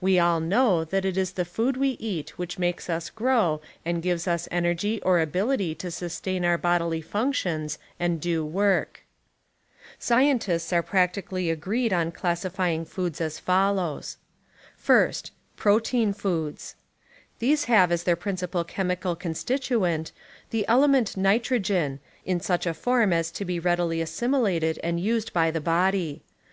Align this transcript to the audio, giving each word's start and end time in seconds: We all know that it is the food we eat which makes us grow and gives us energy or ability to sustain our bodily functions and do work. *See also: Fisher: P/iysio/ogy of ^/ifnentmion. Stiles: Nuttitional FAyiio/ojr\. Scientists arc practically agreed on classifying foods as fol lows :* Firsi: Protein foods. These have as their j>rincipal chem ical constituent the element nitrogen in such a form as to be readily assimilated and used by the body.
We 0.00 0.18
all 0.18 0.40
know 0.40 0.82
that 0.82 1.04
it 1.04 1.16
is 1.16 1.30
the 1.34 1.44
food 1.44 1.76
we 1.76 1.90
eat 2.00 2.36
which 2.36 2.58
makes 2.58 2.90
us 2.90 3.10
grow 3.10 3.60
and 3.84 4.02
gives 4.02 4.26
us 4.26 4.48
energy 4.50 5.00
or 5.02 5.20
ability 5.20 5.76
to 5.76 5.92
sustain 5.92 6.44
our 6.44 6.58
bodily 6.58 7.00
functions 7.00 7.78
and 7.96 8.20
do 8.20 8.44
work. 8.44 9.04
*See 9.96 10.14
also: 10.14 10.32
Fisher: 10.32 10.32
P/iysio/ogy 10.32 10.32
of 10.32 10.40
^/ifnentmion. 10.40 10.40
Stiles: 10.40 10.40
Nuttitional 10.40 10.40
FAyiio/ojr\. 10.40 10.40
Scientists 10.66 10.72
arc 10.72 10.86
practically 10.86 11.50
agreed 11.50 11.92
on 11.92 12.10
classifying 12.10 12.84
foods 12.84 13.20
as 13.20 13.38
fol 13.38 13.74
lows 13.74 14.16
:* 13.74 14.16
Firsi: 14.88 15.30
Protein 15.54 16.12
foods. 16.12 16.74
These 17.38 17.64
have 17.66 17.92
as 17.92 18.02
their 18.02 18.16
j>rincipal 18.16 18.66
chem 18.66 18.88
ical 18.88 19.16
constituent 19.16 20.10
the 20.50 20.66
element 20.66 21.16
nitrogen 21.16 22.00
in 22.24 22.40
such 22.40 22.66
a 22.66 22.74
form 22.74 23.12
as 23.12 23.30
to 23.30 23.44
be 23.44 23.60
readily 23.60 24.00
assimilated 24.00 24.80
and 24.82 24.98
used 24.98 25.32
by 25.32 25.52
the 25.52 25.60
body. 25.60 26.24